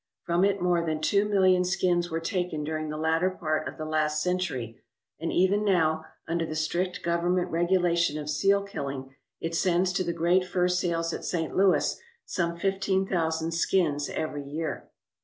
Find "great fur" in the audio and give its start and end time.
10.11-10.67